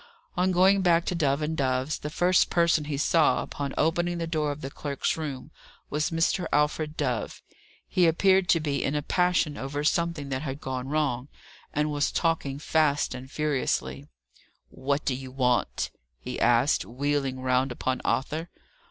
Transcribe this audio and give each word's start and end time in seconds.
On 0.35 0.51
going 0.51 0.81
back 0.81 1.05
to 1.05 1.13
Dove 1.13 1.43
and 1.43 1.55
Dove's, 1.55 1.99
the 1.99 2.09
first 2.09 2.49
person 2.49 2.85
he 2.85 2.97
saw, 2.97 3.43
upon 3.43 3.71
opening 3.77 4.17
the 4.17 4.25
door 4.25 4.51
of 4.51 4.61
the 4.61 4.71
clerks' 4.71 5.15
room, 5.15 5.51
was 5.91 6.09
Mr. 6.09 6.47
Alfred 6.51 6.97
Dove. 6.97 7.43
He 7.87 8.07
appeared 8.07 8.49
to 8.49 8.59
be 8.59 8.83
in 8.83 8.95
a 8.95 9.03
passion 9.03 9.57
over 9.57 9.83
something 9.83 10.29
that 10.29 10.41
had 10.41 10.59
gone 10.59 10.89
wrong, 10.89 11.27
and 11.71 11.91
was 11.91 12.11
talking 12.11 12.57
fast 12.57 13.13
and 13.13 13.29
furiously. 13.29 14.07
"What 14.71 15.05
do 15.05 15.13
you 15.13 15.29
want?" 15.29 15.91
he 16.19 16.39
asked, 16.41 16.83
wheeling 16.83 17.39
round 17.39 17.71
upon 17.71 18.01
Arthur. 18.03 18.49